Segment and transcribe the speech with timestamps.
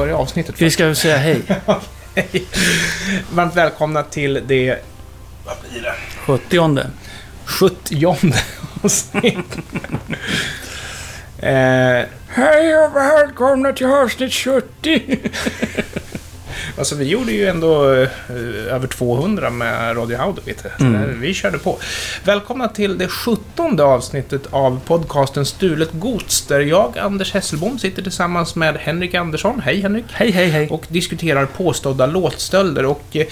[0.00, 1.42] börja avsnittet Vi ska säga hej.
[2.14, 2.46] Hej.
[3.32, 4.78] Varmt välkomna till det...
[5.46, 5.94] Vad blir det?
[6.26, 6.82] 70
[7.44, 8.06] 70
[8.82, 9.56] avsnitt.
[11.38, 15.18] eh, Hej och välkomna till avsnitt 70.
[16.78, 18.08] Alltså vi gjorde ju ändå eh,
[18.74, 20.64] över 200 med Radio Audovit.
[20.80, 21.20] Mm.
[21.20, 21.78] Vi körde på.
[22.24, 28.54] Välkomna till det 17 avsnittet av podcasten Stulet Gods, där jag, Anders Hesselbom, sitter tillsammans
[28.54, 29.60] med Henrik Andersson.
[29.60, 30.04] Hej Henrik!
[30.12, 30.68] Hej, hej, hej.
[30.68, 32.86] och diskuterar påstådda låtstölder.
[32.86, 33.26] Och eh,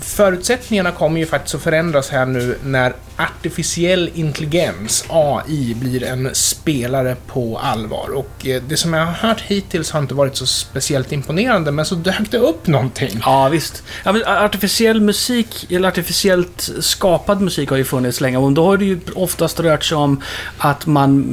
[0.00, 7.16] förutsättningarna kommer ju faktiskt att förändras här nu när artificiell intelligens, AI, blir en spelare
[7.26, 8.08] på allvar.
[8.14, 11.84] Och eh, det som jag har hört hittills har inte varit så speciellt imponerande, men
[11.84, 13.20] så dök det upp någonting.
[13.24, 13.82] Ja, visst.
[14.04, 18.36] Ja, men artificiell musik, eller artificiellt skapad musik har ju funnits länge.
[18.38, 20.20] Och då har det ju oftast rört sig om
[20.58, 21.24] att man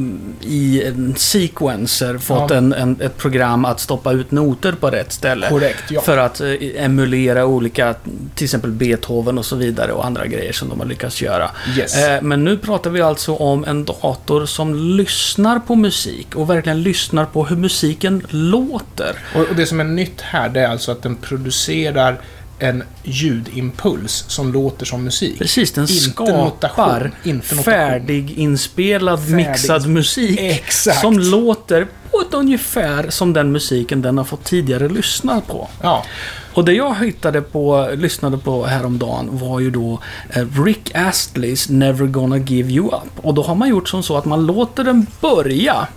[0.41, 2.56] i en sequencer fått Ja.
[2.58, 5.50] en, en, ett program att stoppa ut noter på rätt ställe.
[5.50, 6.02] Korrekt, ja.
[6.02, 7.95] För att eh, emulera olika,
[8.36, 11.50] till exempel Beethoven och så vidare och andra grejer som de har lyckats göra.
[11.78, 11.97] Yes.
[11.97, 16.84] Eh, Men nu pratar vi alltså om en dator som lyssnar på musik och verkligen
[16.84, 19.16] lyssnar på hur musiken låter.
[19.36, 22.22] Och det som är nytt här, det är alltså att den producerar
[22.59, 25.39] en ljudimpuls som låter som musik.
[25.39, 27.63] Precis, den Inte skapar notation, inte notation.
[27.63, 30.39] färdiginspelad, Färdig- mixad musik.
[30.39, 31.00] Exakt.
[31.02, 35.67] Som låter på ett ungefär som den musiken den har fått tidigare lyssna på.
[35.81, 36.05] Ja,
[36.53, 42.06] Och det jag hittade på, lyssnade på häromdagen var ju då eh, Rick Astleys Never
[42.08, 43.11] Gonna Give You Up.
[43.25, 45.88] Och då har man gjort som så att man låter den börja.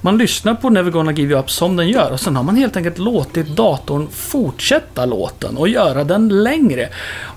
[0.00, 2.56] Man lyssnar på Never Gonna Give You Up som den gör och sen har man
[2.56, 6.88] helt enkelt låtit datorn fortsätta låten och göra den längre.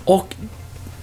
[0.06, 0.36] Och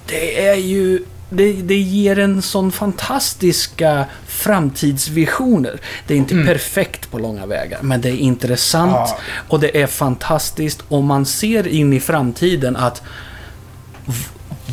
[0.07, 1.05] det är ju...
[1.33, 5.81] Det, det ger en sån fantastiska framtidsvisioner.
[6.07, 9.19] Det är inte perfekt på långa vägar, men det är intressant Ja.
[9.49, 13.03] och det är fantastiskt och man ser in i framtiden att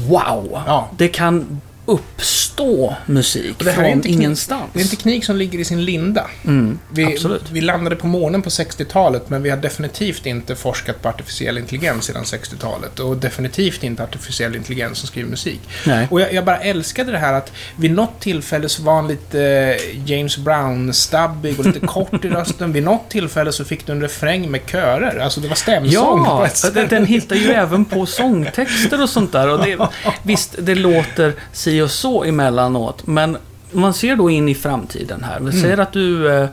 [0.07, 0.61] Wow!
[0.66, 0.90] Ja.
[0.97, 4.63] Det kan uppstå musik är från en teknik- ingenstans.
[4.73, 6.27] det är en teknik som ligger i sin linda.
[6.45, 7.17] Mm, Vi,
[7.51, 12.05] vi landade på månen på 60-talet, men vi har definitivt inte forskat på artificiell intelligens
[12.05, 12.99] sedan 60-talet.
[12.99, 15.59] Och definitivt inte artificiell intelligens som skriver musik.
[15.85, 16.07] Nej.
[16.11, 19.41] Och jag, jag bara älskade det här att vid något tillfälle så var han lite
[19.41, 22.73] eh, James Brown-stabbig och lite kort i rösten.
[22.73, 25.19] Vid något tillfälle så fick du en refräng med körer.
[25.19, 26.47] Alltså det var stämsång Ja,
[26.89, 29.49] den hittar ju även på sångtexter och sånt där.
[29.49, 29.77] Och det,
[30.23, 33.38] visst, det låter si och så emellanåt, men
[33.71, 35.39] man ser då in i framtiden här.
[35.39, 36.49] Vi säger att du eh,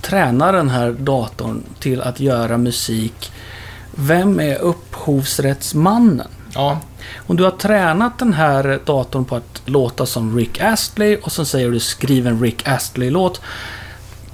[0.00, 3.32] tränar den här datorn till att göra musik.
[3.94, 6.28] Vem är upphovsrättsmannen?
[6.54, 6.78] Ja,
[7.26, 11.44] Om du har tränat den här datorn på att låta som Rick Astley och så
[11.44, 13.40] säger du skriv en Rick Astley-låt.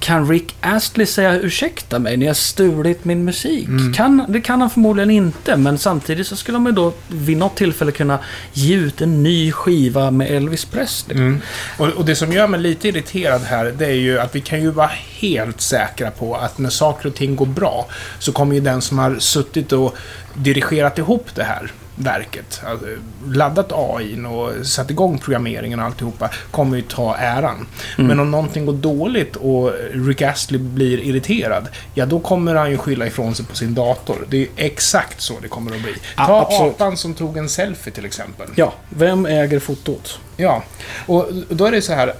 [0.03, 3.67] Kan Rick Astley säga ursäkta mig, ni har stulit min musik?
[3.95, 7.91] Kan, det kan han förmodligen inte, men samtidigt så skulle man då vid något tillfälle
[7.91, 8.19] kunna
[8.53, 11.17] ge ut en ny skiva med Elvis Presley.
[11.17, 11.41] Mm.
[11.77, 14.61] Och, och det som gör mig lite irriterad här, det är ju att vi kan
[14.61, 17.87] ju vara helt säkra på att när saker och ting går bra,
[18.19, 19.97] så kommer ju den som har suttit och
[20.33, 22.85] dirigerat ihop det här verket, alltså,
[23.27, 27.67] laddat AI och satt igång programmeringen och alltihopa, kommer ju ta äran.
[27.97, 32.77] Men om någonting går dåligt och Rick Astley blir irriterad, ja då kommer han ju
[32.77, 34.25] skylla ifrån sig på sin dator.
[34.29, 35.93] Det är exakt så det kommer att bli.
[36.17, 36.73] Ja, Ta absolut.
[36.73, 38.47] apan som tog en selfie till exempel.
[38.55, 40.19] Ja, vem äger fotot?
[40.37, 40.63] Ja,
[41.05, 42.13] och då är det så här.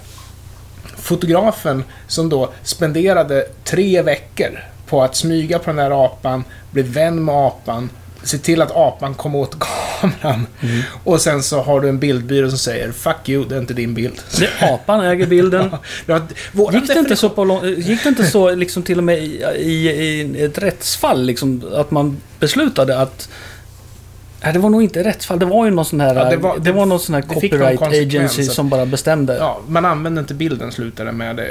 [0.97, 7.25] Fotografen som då spenderade tre veckor på att smyga på den där apan, bli vän
[7.25, 7.89] med apan,
[8.23, 9.56] se till att apan kom åt
[10.01, 10.47] kameran.
[11.03, 13.94] Och sen så har du en bildbyrå som säger Fuck you, det är inte din
[13.94, 14.22] bild.
[14.39, 15.69] Det, apan äger bilden.
[16.06, 16.19] Ja,
[16.73, 19.44] Gick det inte så, på lång, gick det inte så liksom till och med i,
[19.57, 23.29] i, i ett rättsfall liksom, att man beslutade att
[24.44, 25.40] Nej, det var nog inte rättsfall.
[25.40, 27.22] Det var ju någon sån här, Ja, det det var- var, det- någon sån här
[27.22, 29.38] det copyright agency som bara bestämde.
[29.38, 31.36] Ja, man använde inte bilden slutade med.
[31.36, 31.48] Det,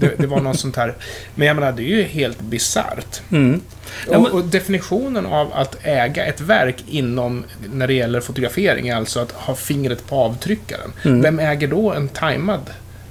[0.00, 0.94] det, det var något sånt här.
[1.34, 3.20] Men jag menar, det är ju helt bisarrt.
[3.30, 3.60] Mm.
[4.08, 9.20] Och, och definitionen av att äga ett verk inom, när det gäller fotografering, är alltså
[9.20, 10.92] att ha fingret på avtryckaren.
[11.04, 11.22] Mm.
[11.22, 12.60] Vem äger då en timad?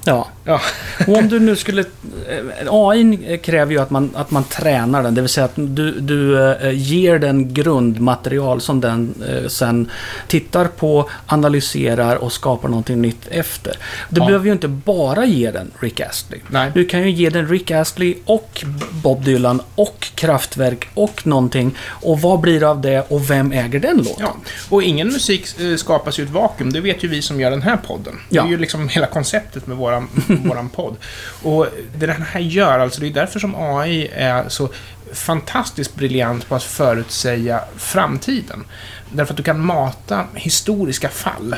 [0.06, 0.28] Ja.
[0.48, 0.62] Ja,
[1.08, 1.82] Och om du nu skulle...
[1.82, 5.16] eh, AI kräver ju att man, att man tränar den.
[5.16, 9.92] Det vill säga att du, du eh, ger den grundmaterial som den eh, sen
[10.28, 13.78] tittar på, analyserar och skapar någonting nytt efter.
[14.10, 14.26] Du Ja.
[14.26, 16.40] behöver ju inte bara ge den Rick Astley.
[16.50, 16.72] nej.
[16.74, 18.64] Du kan ju ge den Rick Astley och
[19.04, 21.76] Bob Dylan och Kraftwerk och någonting.
[21.88, 24.14] Och vad blir det av det och vem äger den låten?
[24.20, 24.36] Ja,
[24.70, 25.48] och ingen musik
[25.78, 26.74] skapas ju ett vakuum.
[26.74, 28.14] Det vet ju vi som gör den här podden.
[28.30, 28.44] Det Ja.
[28.46, 30.08] är ju liksom hela konceptet med våran,
[30.44, 30.96] våran podd.
[31.44, 31.68] Och
[31.98, 34.70] det den här gör, alltså det är därför som AI är så
[35.14, 38.64] fantastiskt briljant på att förutsäga framtiden.
[39.12, 41.56] Därför att du kan mata historiska fall.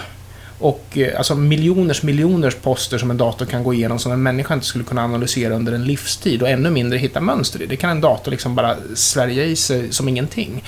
[0.60, 4.54] Och eh, alltså miljoners miljoners poster som en dator kan gå igenom som en människa
[4.54, 7.66] inte skulle kunna analysera under en livstid och ännu mindre hitta mönster i.
[7.66, 10.64] Det kan en dator liksom bara svälja i sig som ingenting.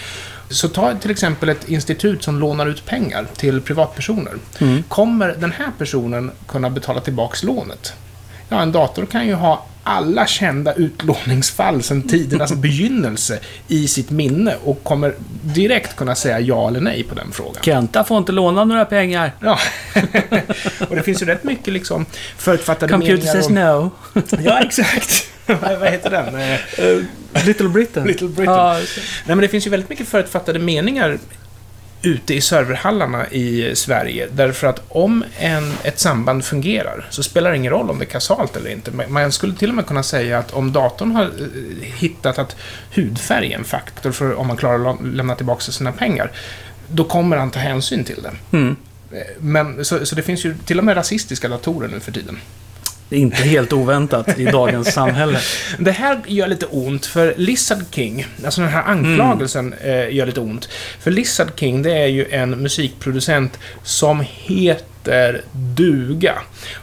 [0.50, 4.34] Så ta till exempel ett institut som lånar ut pengar till privatpersoner.
[4.60, 4.84] Mm.
[4.88, 7.94] Kommer den här personen kunna betala tillbaks lånet?
[8.50, 14.56] Ja, en dator kan ju ha alla kända utlåningsfall sedan tidernas begynnelse i sitt minne
[14.64, 17.64] och kommer direkt kunna säga ja eller nej på den frågan.
[17.64, 19.32] Kenta får inte låna några pengar.
[19.42, 19.60] Ja,
[20.90, 22.06] och det finns ju rätt mycket liksom
[22.38, 23.34] förutfattade Computer meningar.
[23.34, 23.92] says om- no.
[24.44, 25.28] Ja, exakt.
[25.46, 26.58] vad, vad heter den?
[27.46, 28.08] Little Britain.
[28.08, 28.56] Little Britain.
[28.56, 28.86] Ja, Nej,
[29.26, 31.18] men det finns ju väldigt mycket förutfattade meningar
[32.02, 34.28] ute i serverhallarna i Sverige.
[34.32, 38.10] Därför att om en, ett samband fungerar så spelar det ingen roll om det är
[38.10, 38.92] kausalt eller inte.
[39.08, 41.30] Man skulle till och med kunna säga att om datorn har eh,
[41.82, 42.56] hittat att
[42.96, 46.32] hudfärg är en faktor för om man klarar att lämna tillbaka sina pengar,
[46.88, 48.58] då kommer han ta hänsyn till det.
[48.58, 48.76] mm.
[49.12, 52.38] Eh, Men, så, så det finns ju till och med rasistiska datorer nu för tiden.
[53.10, 55.40] Det är inte helt oväntat i dagens samhälle.
[55.80, 60.40] Det här gör lite ont för Lizard King, alltså den här anklagelsen eh, gör lite
[60.40, 60.70] ont.
[61.00, 64.86] För Lizard King, det är ju en musikproducent som heter
[65.52, 66.34] duga.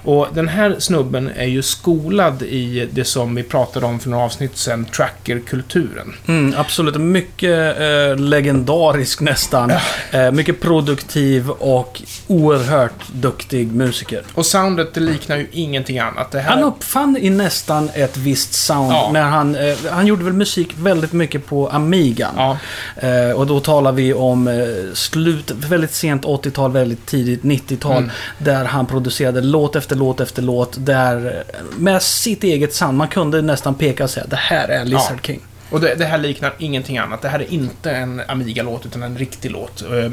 [0.05, 4.25] Och den här snubben är ju skolad i det som vi pratade om för några
[4.25, 6.15] avsnitt sedan, trackerkulturen.
[6.29, 6.97] Mm, absolut.
[6.97, 9.73] Mycket eh, legendarisk nästan.
[10.11, 14.23] Eh, mycket produktiv och oerhört duktig musiker.
[14.35, 16.31] Och soundet, det liknar ju ingenting annat.
[16.31, 16.51] Det här...
[16.51, 19.11] Han uppfann i nästan ett visst sound Ja.
[19.13, 19.55] när han...
[19.55, 22.35] Eh, han gjorde väl musik väldigt mycket på Amigan.
[22.37, 22.57] Ja,
[22.97, 24.55] Eh, och då talar vi om eh,
[24.95, 27.97] slut, väldigt sent 80-tal, väldigt tidigt 90-tal.
[27.97, 28.06] Mm.
[28.39, 30.77] Där han producerade låt efter låt efter låt.
[30.87, 32.99] Där, eh, med sitt eget sound.
[32.99, 35.23] Man kunde nästan peka och säga det här är Lizard Ja.
[35.23, 35.41] King.
[35.71, 37.23] Och det, det här liknar ingenting annat.
[37.23, 39.83] Det här är inte en Amiga-låt, utan en riktig låt.
[39.83, 40.11] Eh,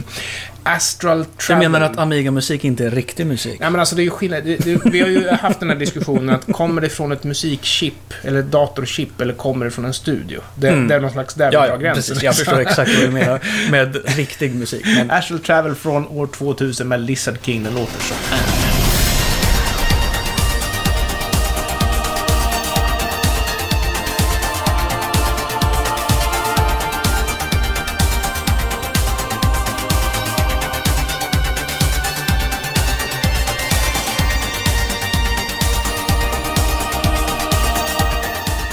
[0.63, 1.69] Astral Jag Travel...
[1.69, 3.57] menar att Amiga-musik inte är riktig musik.
[3.61, 4.43] Ja, men alltså det är ju skillnad.
[4.43, 8.13] Det, det, vi har ju haft den här diskussionen att kommer det från ett musikchip
[8.21, 10.41] eller ett datorchip eller kommer det från en studio?
[10.55, 10.87] Det, Mm.
[10.87, 11.93] det är någon slags där ja gränsen.
[11.93, 12.23] precis.
[12.23, 13.39] Jag förstår exakt vad du menar
[13.71, 14.85] med riktig musik.
[14.85, 18.62] Men Astral Travel från år 2000 med Lizard King, den låter så här.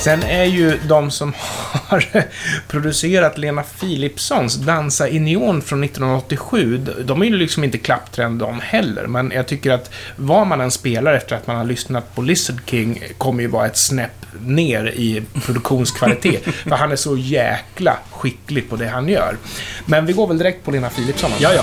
[0.00, 1.35] Sen är ju de som
[1.73, 2.05] har
[2.69, 8.61] producerat Lena Philipssons Dansa i neon från 1987, de är ju liksom inte klapptrend de
[8.61, 12.23] heller, men jag tycker att vad man än spelar efter att man har lyssnat på
[12.23, 17.97] Lizard King kommer ju vara ett snäpp ner i produktionskvalitet, för han är så jäkla
[18.12, 19.37] skicklig på det han gör.
[19.87, 21.31] Men vi går väl direkt på Lena Philipsson.
[21.38, 21.62] ja, ja.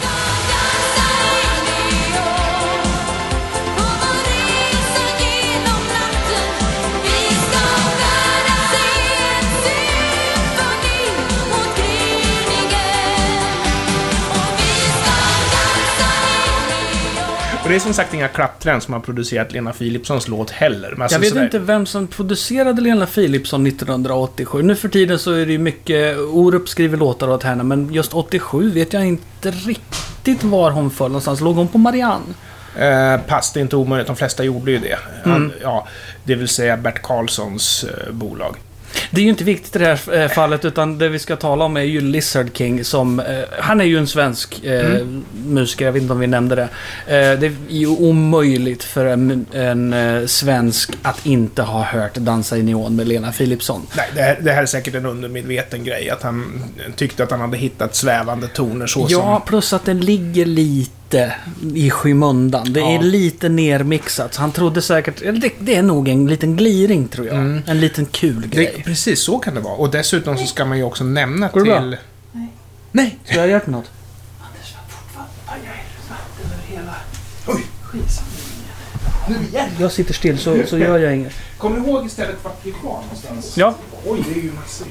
[17.67, 20.93] Och det är som sagt inga klapptrend som har producerat Lena Philipssons låt heller.
[20.97, 24.61] Men Jag vet sådär- inte vem som producerade Lena Philipsson 1987.
[24.63, 26.17] Nu för tiden så är det ju mycket...
[26.17, 31.07] Orup skriver låtar åt henne, men just 87 vet jag inte riktigt var hon föll
[31.11, 31.41] någonstans.
[31.41, 32.25] Låg hon på Marianne?
[32.79, 34.07] Eh, pass, det är inte omöjligt.
[34.07, 34.97] De flesta gjorde ju det.
[35.23, 35.51] Han, Mm.
[35.61, 35.87] ja,
[36.23, 38.55] det vill säga Bert Karlssons eh, bolag.
[39.11, 41.65] Det är ju inte viktigt i det här eh, fallet, utan det vi ska tala
[41.65, 43.19] om är ju Lizard King som...
[43.19, 43.25] Eh,
[43.59, 45.23] han är ju en svensk eh, Mm.
[45.45, 46.69] musiker, jag vet inte om vi nämnde det.
[47.07, 49.95] Det är ju omöjligt för en, en
[50.27, 53.81] svensk att inte ha hört Dansa i neon med Lena Philipsson.
[53.97, 56.09] Nej, det här, det här är säkert en undermedveten grej.
[56.09, 56.63] Att han
[56.95, 59.41] tyckte att han hade hittat svävande toner så Ja, som...
[59.47, 60.91] plus att den ligger lite
[61.75, 62.73] i skymundan.
[62.73, 63.01] Det är Ja.
[63.01, 64.33] lite nermixat.
[64.33, 65.19] Så han trodde säkert...
[65.41, 67.35] Det, det är nog en liten gliring, tror jag.
[67.35, 67.61] Mm.
[67.67, 68.81] En liten kul Det, grej.
[68.85, 69.73] precis, så kan det vara.
[69.75, 71.79] Och dessutom så ska man ju också nämna Går det bra?
[71.79, 71.97] till...
[72.31, 72.47] Nej.
[72.91, 73.17] Nej!
[73.25, 73.91] Ska jag göra något?
[74.41, 76.95] Anders var fortfarande pajar vatten över hela
[77.47, 77.63] Oj.
[79.51, 79.69] igen!
[79.79, 81.33] Jag sitter still så, så gör jag inget.
[81.57, 83.57] Kom ihåg istället vart vi var någonstans.
[83.57, 83.75] Ja.
[84.05, 84.87] Oj, det är ju massor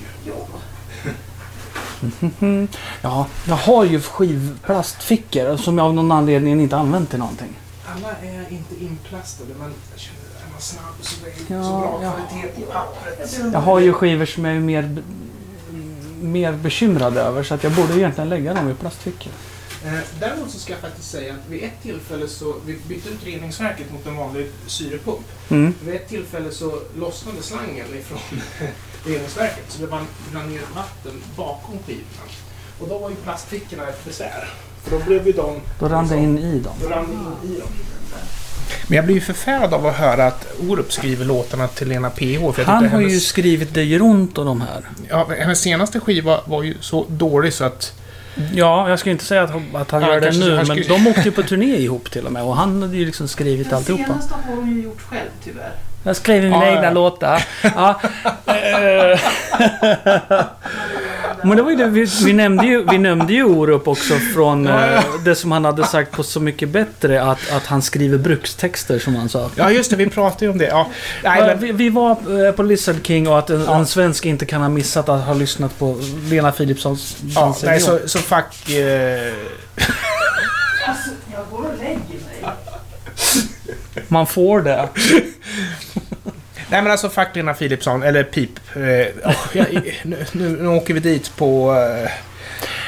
[3.03, 7.59] Ja, jag har ju skivplastfickor som jag av någon anledning inte använt till någonting.
[7.87, 12.13] Alla är inte inplastade, men är man snabb så är det Ja, så bra ja.
[12.13, 13.41] kvalitet på pappret.
[13.53, 14.97] Jag har ju skivor som jag är mer,
[16.21, 19.33] mer bekymrad över så att jag borde egentligen lägga dem i plastfickor.
[19.85, 23.25] Eh, däremot så ska jag faktiskt säga att vid ett tillfälle så, vi bytte ut
[23.25, 25.27] reningsverket mot en vanlig syrepump.
[25.49, 25.75] Mm.
[25.85, 28.41] Vid ett tillfälle så lossnade slangen ifrån
[29.05, 32.27] reningsverket så det rann ner vatten bakom skivorna.
[32.81, 34.49] Och då var ju plastfickorna ett besvär.
[34.85, 35.61] För då blev ju de...
[35.81, 36.75] Då rann det in i dem.
[36.83, 37.05] Då rann
[37.45, 37.69] in i dem.
[38.89, 42.53] Men jag blir ju förfärad av att höra att Orup skriver låtarna till Lena PH.
[42.55, 44.89] För Han har ju hennes, skrivit Det runt och de här.
[45.09, 47.93] ja, hennes senaste skiva var ju så dålig så att...
[48.55, 50.83] Ja, jag ska inte säga att, han- att han Ja, gör det nu, han men
[50.89, 52.43] de åkte ju på turné ihop till och med.
[52.43, 54.05] Och han hade ju liksom skrivit Den alltihopa.
[54.05, 55.73] senaste har hon ju gjort själv tyvärr.
[56.03, 56.91] Jag skrev mina Ja, egna ja.
[56.91, 57.45] låtar.
[57.63, 58.01] Ja.
[61.45, 64.65] Men det var ju det, vi, vi, nämnde ju, vi nämnde ju Orup också från
[64.65, 64.97] Ja, ja.
[64.97, 68.99] eh, det som han hade sagt på Så Mycket Bättre, att, att han skriver brukstexter
[68.99, 69.51] som han sa.
[69.57, 70.67] Ja, just det, vi pratade ju om det.
[70.67, 70.91] Ja,
[71.25, 72.11] nej, men, vi, vi var
[72.47, 73.77] eh, på Lizard King och att en, Ja.
[73.79, 75.97] en svensk inte kan ha missat att ha lyssnat på
[76.31, 78.71] Lena Philipssons ja, nej, så, så fuck...
[78.77, 79.33] Eh,
[80.89, 82.53] Alltså, jag går och lägger mig.
[84.09, 84.89] Man får det
[86.71, 88.51] nej, men alltså fuck Lena Philipsson, eller Pip.
[88.77, 92.11] Eh, oh, jag, nu, nu, nu åker vi dit på eh,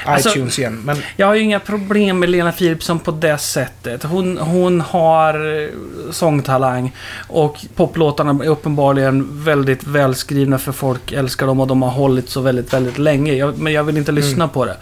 [0.05, 0.81] Alltså- iTunes igen.
[0.85, 4.03] Men Jag har ju inga problem med Lena Philipsson på det sättet.
[4.05, 5.69] Hon, hon har eh,
[6.11, 6.93] sångtalang
[7.29, 12.41] och poplåtarna är uppenbarligen väldigt välskrivna för folk älskar dem och de har hållit så
[12.41, 13.33] väldigt, väldigt länge.
[13.35, 14.49] Jag, men jag vill inte lyssna Mm.
[14.49, 14.77] på det.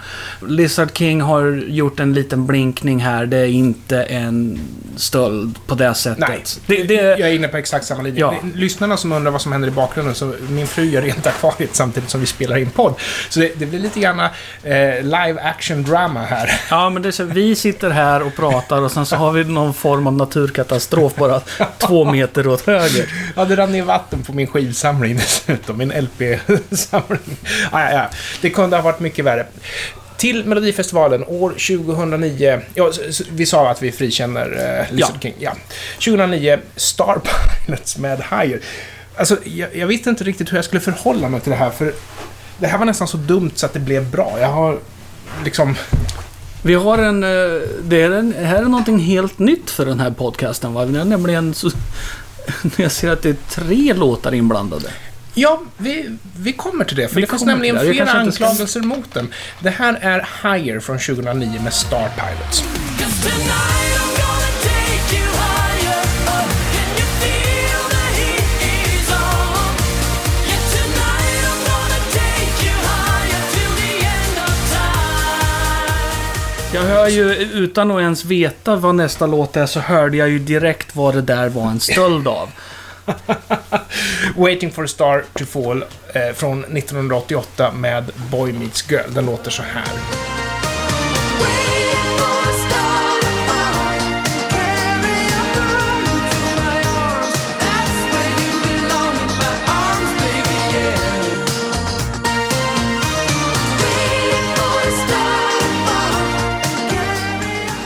[0.48, 3.26] Lizard King har gjort en liten blinkning här.
[3.26, 4.58] Det är inte en
[4.96, 6.28] stöld på det sättet.
[6.28, 8.20] nej, Det, det, jag är inne på exakt samma linje.
[8.20, 8.34] Ja.
[8.54, 12.10] Lyssnarna som undrar vad som händer i bakgrunden, så min fru gör rent akvariet samtidigt
[12.10, 12.94] som vi spelar in podd.
[13.28, 14.30] Så det, det blir lite grann eh,
[15.02, 16.60] live action drama här.
[16.70, 19.44] ja, men det är så, vi sitter här och pratar och sen så har vi
[19.44, 21.40] någon form av naturkatastrof bara
[21.78, 23.12] två meter åt höger.
[23.36, 25.78] Ja, det rann ner vatten på min skivsamling dessutom.
[25.78, 27.36] Min LP-samling.
[27.72, 28.08] Ja, ja, ja.
[28.40, 29.46] Det kunde ha varit mycket värre.
[30.16, 32.60] Till Melodifestivalen år 2009.
[32.74, 32.92] Ja,
[33.30, 35.20] vi sa att vi frikänner uh, Lizard Ja.
[35.20, 35.34] King.
[35.38, 35.52] Ja.
[35.94, 37.20] 2009, Star
[37.66, 38.60] Pilots med Higher.
[39.16, 41.92] Alltså, jag, jag visste inte riktigt hur jag skulle förhålla mig till det här, för
[42.58, 44.36] det här var nästan så dumt så att det blev bra.
[44.40, 44.78] Jag har
[45.44, 45.74] liksom...
[46.62, 47.22] Vi har en...
[47.24, 47.28] eh,
[47.82, 50.84] Det är en, här är någonting helt nytt för den här podcasten va?
[50.84, 51.70] Det är nämligen så...
[52.76, 54.88] Jag ser att det är tre låtar inblandade.
[55.34, 58.80] Ja, vi, vi kommer till det, för Vi det finns nämligen flera inte ska- anklagelser
[58.80, 59.28] mot den.
[59.60, 62.64] Det här är Higher från 2009 med Star Pilots.
[76.76, 80.38] Jag hör ju, utan att ens veta vad nästa låt är, så hörde jag ju
[80.38, 82.48] direkt vad det där var en stöld av.
[84.36, 89.14] Waiting for a star to fall eh, från 1988 med Boy Meets Girl.
[89.14, 89.84] Den låter så här.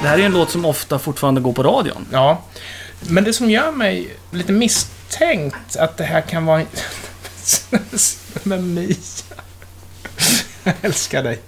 [0.03, 2.07] Det här är en låt som ofta fortfarande går på radion.
[2.13, 2.43] Ja.
[3.09, 6.63] Men det som gör mig lite misstänkt att det här kan vara...
[8.43, 8.97] med Mia.
[10.65, 11.39] Jag älskar dig.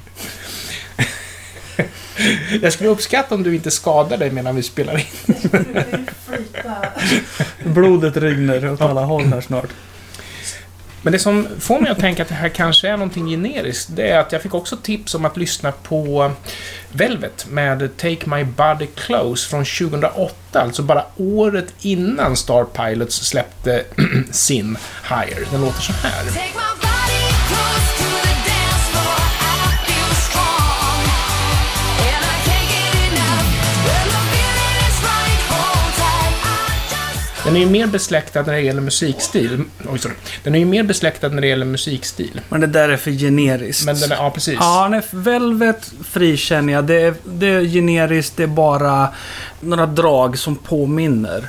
[2.63, 5.07] Jag skulle uppskatta om du inte skadar dig medan vi spelar in.
[7.65, 9.71] Blodet rinner åt alla håll här snart.
[11.03, 14.11] Men det som får mig att tänka att det här kanske är någonting generiskt, det
[14.11, 16.33] är att jag fick också tips om att lyssna på
[16.93, 23.85] Velvet med Take My Body Close från 2008, alltså bara året innan Star Pilots släppte
[24.31, 25.47] sin Higher.
[25.51, 26.25] Den låter så här.
[37.45, 39.65] Den är ju mer besläktad när det gäller musikstil.
[39.89, 40.15] Oj, sorry.
[40.45, 42.41] Den är ju mer besläktad när det gäller musikstil.
[42.49, 43.87] Men det där är för generiskt.
[43.87, 44.57] Men den är, ja precis.
[44.61, 46.85] Ja, nej, Velvet frikänner jag.
[46.85, 49.09] Det är, det är generiskt, det är bara
[49.61, 51.49] några drag som påminner.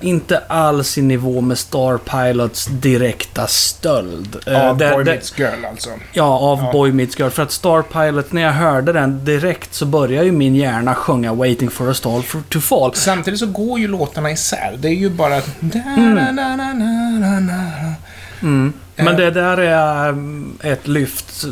[0.00, 4.36] Inte alls i nivå med Star Pilots direkta stöld.
[4.46, 5.90] Eh, Av det- Boy det- Meets Girl alltså.
[6.12, 6.72] Ja, av Ja.
[6.72, 7.28] Boy Meets Girl.
[7.30, 11.34] För att Star Pilot, när jag hörde den direkt så började ju min hjärna sjunga
[11.34, 12.94] Waiting for a Star to Fall.
[12.94, 14.76] Samtidigt så går ju låtarna isär.
[14.78, 15.40] Det är ju bara...
[18.42, 18.72] Mm.
[18.96, 19.16] Men Eh.
[19.16, 21.44] det där är mm, ett lyft.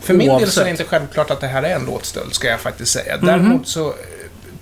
[0.00, 2.48] För min del så är det inte självklart att det här är en låtstöld, ska
[2.48, 3.16] jag faktiskt säga.
[3.16, 3.26] Mhm.
[3.26, 3.94] Däremot så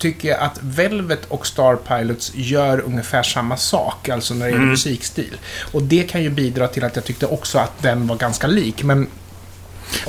[0.04, 4.58] tycker jag att Velvet och Star Pilots gör ungefär samma sak, alltså när det gäller
[4.62, 4.70] Mm.
[4.70, 5.37] musikstil.
[5.73, 8.82] Och det kan ju bidra till att jag tyckte också att den var ganska lik,
[8.82, 9.06] men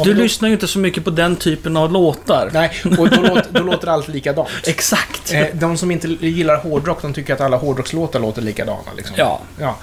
[0.03, 2.49] Du då- lyssnar ju inte så mycket på den typen av låtar.
[2.53, 4.49] Nej, och då låter, då låter allt likadant.
[4.67, 5.33] Exakt.
[5.33, 8.91] Eh, de som inte gillar hårdrock, de tycker att alla hårdrockslåtar låter likadana.
[8.97, 9.15] Liksom.
[9.17, 9.41] Ja.
[9.59, 9.77] Ja.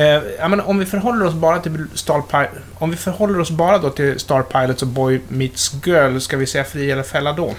[0.00, 2.48] Eh, men om vi förhåller oss bara till Star Pi-
[2.78, 6.46] Om vi förhåller oss bara då till Star Pilots och Boy Meets Girl, ska vi
[6.46, 7.54] säga fri eller fälla då?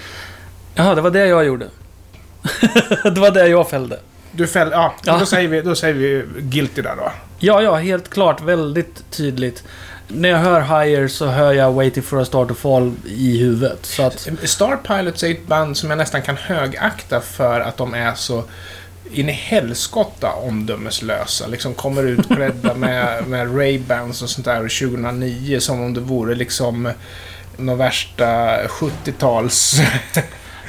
[0.75, 1.65] Jaha, det var det jag gjorde.
[3.03, 3.99] det var det jag fällde.
[4.31, 5.17] Du fäll, ja, Ja.
[5.17, 7.11] Då, säger vi, då säger vi guilty där då.
[7.39, 8.41] Ja, ja, helt klart.
[8.41, 9.63] Väldigt tydligt.
[10.07, 13.85] När jag hör Higher så hör jag Waiting for a Star to Fall i huvudet.
[13.85, 14.27] Så att...
[14.43, 18.43] Star Pilots är ett band som jag nästan kan högakta för att de är så
[19.11, 21.47] in i helskotta omdömeslösa.
[21.47, 26.35] Liksom kommer ut klädda med, med Ray-Bans och sånt där 2009 som om det vore
[26.35, 26.91] liksom
[27.57, 29.81] någon värsta 70-tals...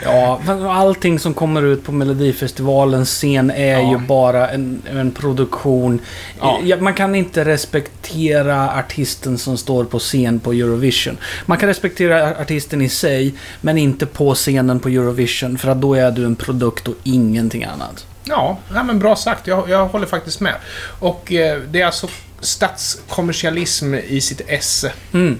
[0.04, 3.90] Ja, allting som kommer ut på Melodifestivalens scen är Ja.
[3.90, 6.00] ju bara en, en produktion.
[6.40, 6.60] Ja.
[6.64, 11.16] Ja, man kan inte respektera artisten som står på scen på Eurovision.
[11.46, 15.58] Man kan respektera artisten i sig, men inte på scenen på Eurovision.
[15.58, 18.06] För att då är du en produkt och ingenting annat.
[18.24, 19.46] Ja, nej, men bra sagt.
[19.46, 20.54] Jag, jag håller faktiskt med.
[21.00, 22.08] Och eh, det är alltså
[22.40, 24.92] statskommersialism i sitt esse.
[25.12, 25.38] Mm.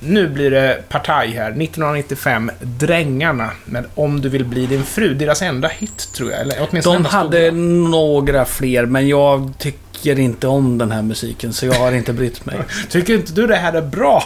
[0.00, 1.50] Nu blir det partaj här.
[1.50, 5.14] 1995, Drängarna med Om du vill bli din fru.
[5.14, 6.40] Deras enda hit, tror jag.
[6.40, 7.52] Eller åtminstone De hade stora.
[7.90, 12.46] några fler, men jag tycker inte om den här musiken, så jag har inte brytt
[12.46, 12.56] mig.
[12.90, 14.24] Tycker inte du det här är bra?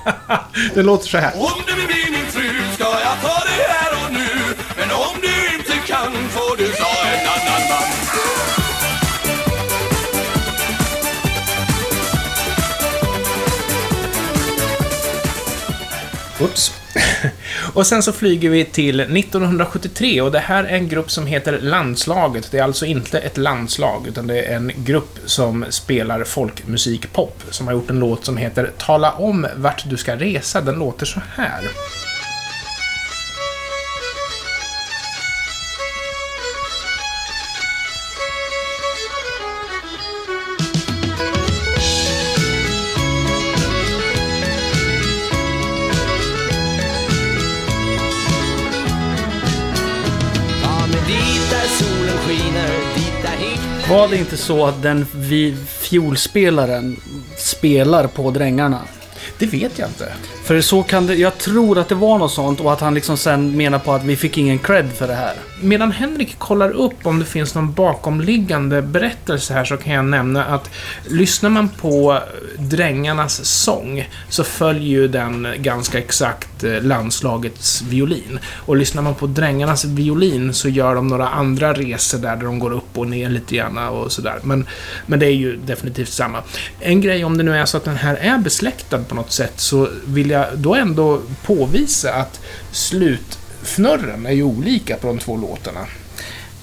[0.74, 1.32] det låter så här.
[1.34, 3.83] Om du vill bli min fru ska jag ta det här
[16.40, 16.72] Oops.
[17.74, 21.58] och sen så flyger vi till 1973 och det här är en grupp som heter
[21.60, 22.48] Landslaget.
[22.50, 27.66] Det är alltså inte ett landslag, utan det är en grupp som spelar folkmusikpop som
[27.66, 30.60] har gjort en låt som heter Tala om vart du ska resa.
[30.60, 31.60] Den låter så här.
[53.94, 57.00] Var det inte så att den vi, fiolspelaren
[57.36, 58.80] spelar på Drängarna?
[59.38, 60.12] Det vet jag inte.
[60.44, 63.16] För så kan det, jag tror att det var något sånt och att han liksom
[63.16, 65.34] sen menar på att vi fick ingen cred för det här.
[65.60, 70.44] Medan Henrik kollar upp om det finns någon bakomliggande berättelse här så kan jag nämna
[70.44, 70.70] att
[71.08, 72.18] lyssnar man på
[72.58, 78.38] Drängarnas sång så följer ju den ganska exakt eh, landslagets violin.
[78.46, 82.58] Och lyssnar man på Drängarnas violin så gör de några andra resor där, där de
[82.58, 84.38] går upp och ner lite grann och sådär.
[84.42, 84.66] Men,
[85.06, 86.42] men det är ju definitivt samma.
[86.80, 89.52] En grej om det nu är så att den här är besläktad på något sätt
[89.56, 92.40] så vill jag då ändå påvisa att
[92.72, 95.86] slutfnurren är ju olika på de två låtarna.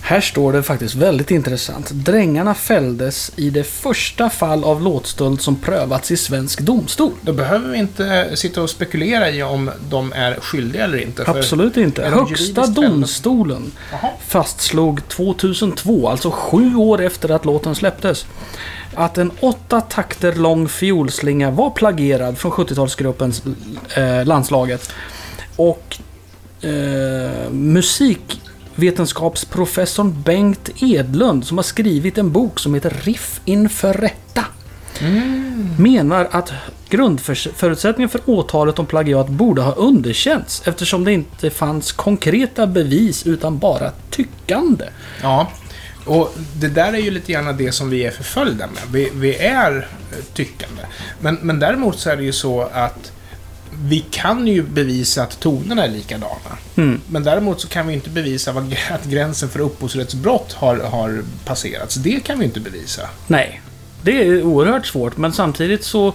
[0.04, 1.90] Här står det faktiskt väldigt intressant.
[1.92, 7.12] Drängarna fälldes i det första fall av låtstöld som prövats i svensk domstol.
[7.22, 11.24] Då behöver vi inte sitta och spekulera i om de är skyldiga eller inte.
[11.28, 12.06] Absolut inte.
[12.06, 12.82] Högsta fällda?
[12.82, 13.72] domstolen
[14.28, 18.26] fastslog 2002, alltså sju år efter att låten släpptes,
[18.96, 23.56] att en åtta takter lång fiolslinga var plagierad från 70-talsgruppens
[23.96, 24.94] eh, Landslaget.
[25.56, 25.98] Och
[26.62, 34.46] eh, musikvetenskapsprofessorn Bengt Edlund, som har skrivit en bok som heter Riff inför rätta,
[35.78, 36.54] menar att
[36.90, 43.58] grundförutsättningen för åtalet om plagiat borde ha underkänts eftersom det inte fanns konkreta bevis utan
[43.58, 44.86] bara tyckande.
[45.22, 45.52] Ja.
[46.12, 48.84] Och det där är ju lite grann det som vi är förföljda med.
[48.92, 50.82] Vi, vi är eh, tyckande.
[51.20, 53.12] Men, men däremot så är det ju så att
[53.84, 56.58] vi kan ju bevisa att tonerna är likadana.
[56.76, 57.02] Mm.
[57.08, 61.96] Men däremot så kan vi inte bevisa vad, att gränsen för upphovsrättsbrott har, har passerats.
[61.96, 63.02] Det kan vi inte bevisa.
[63.28, 63.62] Nej,
[64.02, 66.14] det är oerhört svårt men samtidigt så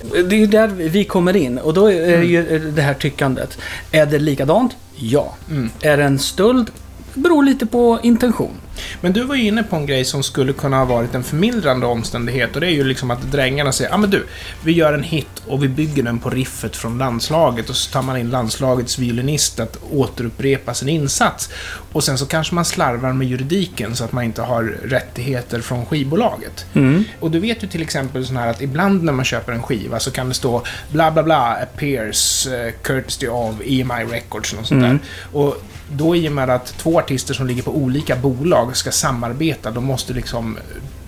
[0.00, 3.58] det är där vi kommer in och då är det ju det här tyckandet.
[3.90, 4.76] Är det likadant?
[4.96, 5.34] Ja.
[5.50, 5.70] Mm.
[5.80, 6.70] Är det en stöld?
[7.14, 8.54] Beror lite på intention.
[9.00, 11.86] Men du var ju inne på en grej som skulle kunna ha varit en förmildrande
[11.86, 14.26] omständighet och det är ju liksom att drängarna säger ja ah, men du,
[14.64, 18.02] vi gör en hit och vi bygger den på riffet från landslaget och så tar
[18.02, 21.50] man in landslagets violinist att återupprepa sin insats.
[21.92, 25.86] Och sen så kanske man slarvar med juridiken så att man inte har rättigheter från
[25.86, 26.66] skivbolaget.
[26.74, 27.04] Mm.
[27.20, 30.00] Och du vet ju till exempel sån här att ibland när man köper en skiva
[30.00, 32.52] så kan det stå bla bla bla appears uh,
[32.82, 34.90] courtesy of EMI Records och sånt Mm.
[34.90, 34.98] där.
[35.38, 39.70] Och då i och med att två artister som ligger på olika bolag ska samarbeta,
[39.70, 40.58] då måste liksom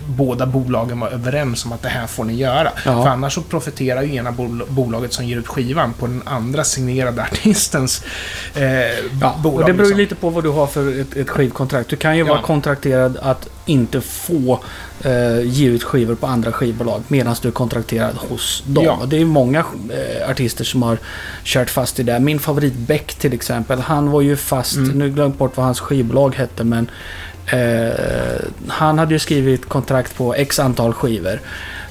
[0.06, 2.72] båda bolagen var överens om att det här får ni göra.
[2.84, 3.02] Ja.
[3.02, 6.64] För annars så profiterar ju ena bol- bolaget som ger ut skivan på den andra
[6.64, 8.04] signerade artistens
[8.54, 8.62] eh,
[9.20, 9.60] Ja, bolag.
[9.60, 9.98] och det beror ju liksom.
[9.98, 11.88] lite på vad du har för ett, ett skivkontrakt.
[11.90, 12.46] Du kan ju vara Ja.
[12.46, 14.60] kontrakterad att inte få
[15.04, 18.84] eh, ge ut skivor på andra skivbolag medan du är kontrakterad hos dem.
[18.84, 18.92] Ja.
[18.92, 19.58] Och det är många
[19.90, 20.98] eh, artister som har
[21.44, 22.20] kört fast i det.
[22.20, 24.98] Min favorit Beck till exempel, han var ju fast, Mm.
[24.98, 26.90] nu glömt bort vad hans skivbolag hette men
[27.46, 31.40] eh, han hade ju skrivit kontrakt på x antal skivor.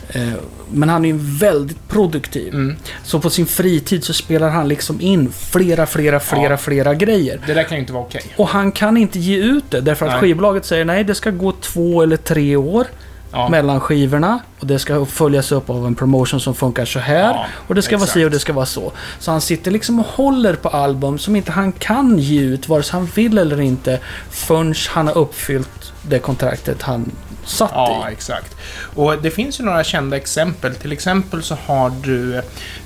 [0.10, 0.34] Eh,
[0.72, 2.54] men han är ju väldigt produktiv.
[2.54, 2.76] Mm.
[3.04, 6.58] Så på sin fritid så spelar han liksom in flera, flera, flera, Ja.
[6.58, 7.40] flera grejer.
[7.48, 8.22] Det där kan ju inte vara okej.
[8.38, 10.22] Och han kan inte ge ut det därför att Nej.
[10.22, 12.88] skivbolaget säger nej, det ska gå två eller tre år
[13.34, 13.50] Ja.
[13.50, 14.40] mellan skivorna.
[14.60, 17.34] Och det ska följas upp av en promotion som funkar så här.
[17.34, 18.26] Ja, och det ska vara si exakt.
[18.26, 18.92] och det ska vara så.
[19.20, 22.84] Så han sitter liksom och håller på album som inte han kan ge ut vare
[22.84, 27.12] sig han vill eller inte förrän han har uppfyllt det kontraktet han
[27.46, 28.14] satt Ja, i.
[28.14, 28.56] exakt.
[28.96, 30.76] Och det finns ju några kända exempel.
[30.76, 32.44] Till exempel så har du eh,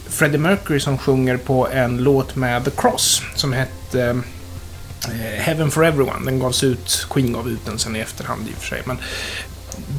[0.09, 4.01] Freddie Mercury som sjunger på en låt med The Cross som hette
[5.07, 6.25] eh, Heaven for Everyone.
[6.25, 8.81] Den gavs ut, Queen gav ut den sen i efterhand i och för sig.
[8.85, 8.97] Men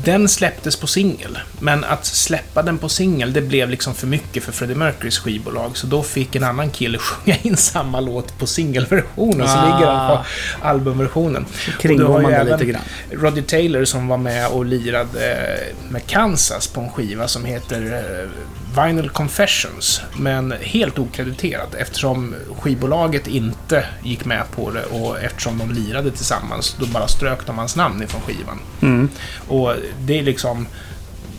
[0.07, 1.39] den släpptes på singel.
[1.61, 5.77] Men att släppa den på singel, det blev liksom för mycket för Freddie Mercurys skivbolag.
[5.77, 9.49] Så då fick en annan kille sjunga in samma låt på singelversionen.
[9.49, 9.65] Så Ah.
[9.65, 10.25] ligger den på
[10.69, 11.43] albumversionen.
[11.45, 12.83] Och det Kringgår man det lite grann.
[13.13, 15.59] Roger Taylor som var med och lirade
[15.91, 18.29] med Kansas på en skiva som heter eh,
[18.77, 20.01] Vinyl Confessions.
[20.17, 26.77] Men helt okrediterad eftersom skivbolaget inte gick med på det och eftersom de lirade tillsammans
[26.79, 28.59] då bara strök de hans namn ifrån skivan.
[28.83, 29.09] Mm.
[29.49, 30.67] Och det är liksom...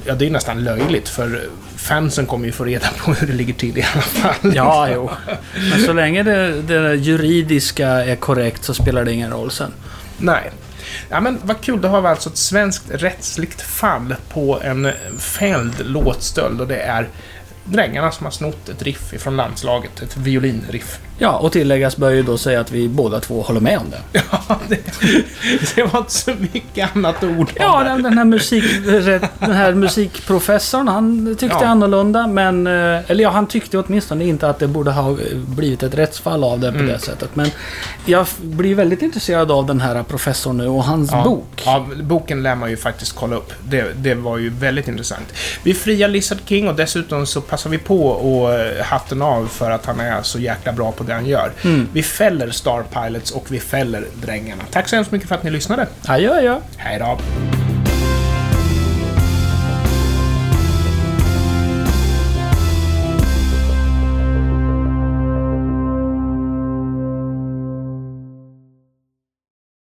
[0.06, 3.54] Ja, det är nästan löjligt för fansen kommer ju få reda på hur det ligger
[3.54, 4.56] till i alla fall.
[4.56, 5.10] Ja, jo.
[5.71, 9.71] Men så länge det, det juridiska är korrekt så spelar det ingen roll sen.
[10.17, 10.52] Nej.
[11.10, 15.86] Ja, men vad kul, då har vi alltså ett svenskt rättsligt fall på en fälld
[15.86, 17.10] låtstöld och det är
[17.69, 21.00] Drängarna som har snott ett riff ifrån landslaget, ett violinriff.
[21.19, 24.21] Ja, och tilläggas bör ju då säga att vi båda två håller med om det.
[24.49, 24.80] Ja, det,
[25.75, 28.63] det var inte så mycket annat ord Ja, den, den, här musik,
[29.39, 31.65] den här musikprofessorn, han tyckte Ja.
[31.65, 32.67] annorlunda, men...
[32.67, 36.43] eh, Eller ja, han tyckte åtminstone inte att det borde ha eh, blivit ett rättsfall
[36.43, 36.88] av det på Mm.
[36.88, 37.30] det sättet.
[37.36, 37.49] Men
[38.06, 41.62] jag blir väldigt intresserad av den här professorn nu och hans Ja, bok.
[41.65, 43.53] Ja, boken lär man ju faktiskt kolla upp.
[43.69, 45.34] Det, det var ju väldigt intressant.
[45.63, 49.71] Vi friar Lizard King och dessutom så passar vi på och eh, hatten av för
[49.71, 51.51] att han är så jäkla bra på det han gör.
[51.63, 51.87] Mm.
[51.93, 54.63] Vi fäller Star Pilots och vi fäller Drängarna.
[54.71, 55.87] Tack så hemskt mycket för att ni lyssnade.
[56.05, 56.59] Adjö, adjö.
[56.77, 57.17] Hej då!